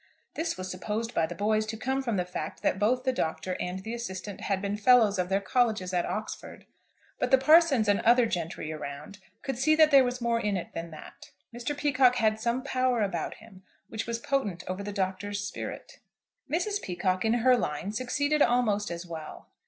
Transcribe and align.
This 0.33 0.57
was 0.57 0.71
supposed 0.71 1.13
by 1.13 1.27
the 1.27 1.35
boys 1.35 1.63
to 1.67 1.77
come 1.77 2.01
from 2.01 2.17
the 2.17 2.25
fact 2.25 2.63
that 2.63 2.79
both 2.79 3.03
the 3.03 3.13
Doctor 3.13 3.55
and 3.59 3.83
the 3.83 3.93
assistant 3.93 4.41
had 4.41 4.59
been 4.59 4.75
Fellows 4.75 5.19
of 5.19 5.29
their 5.29 5.39
colleges 5.39 5.93
at 5.93 6.07
Oxford; 6.07 6.65
but 7.19 7.29
the 7.29 7.37
parsons 7.37 7.87
and 7.87 7.99
other 7.99 8.25
gentry 8.25 8.71
around 8.71 9.19
could 9.43 9.59
see 9.59 9.75
that 9.75 9.91
there 9.91 10.03
was 10.03 10.19
more 10.19 10.39
in 10.39 10.57
it 10.57 10.73
than 10.73 10.89
that. 10.89 11.29
Mr. 11.55 11.77
Peacocke 11.77 12.15
had 12.15 12.39
some 12.39 12.63
power 12.63 13.03
about 13.03 13.35
him 13.35 13.61
which 13.89 14.07
was 14.07 14.17
potent 14.17 14.63
over 14.67 14.81
the 14.81 14.91
Doctor's 14.91 15.41
spirit. 15.45 15.99
Mrs. 16.51 16.81
Peacocke, 16.81 17.23
in 17.23 17.33
her 17.35 17.55
line, 17.55 17.91
succeeded 17.91 18.41
almost 18.41 18.89
as 18.89 19.05
well. 19.05 19.49